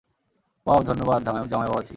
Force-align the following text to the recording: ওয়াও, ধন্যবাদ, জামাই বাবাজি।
ওয়াও, 0.67 0.81
ধন্যবাদ, 0.83 1.19
জামাই 1.23 1.67
বাবাজি। 1.67 1.89